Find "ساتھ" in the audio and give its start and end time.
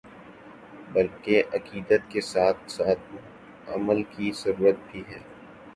2.23-2.71, 2.71-3.15